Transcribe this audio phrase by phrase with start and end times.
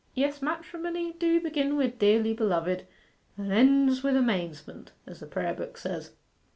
[0.15, 2.87] Yes, matrimony do begin wi' "Dearly beloved,"
[3.37, 6.09] and ends wi' "Amazement," as the prayer book says.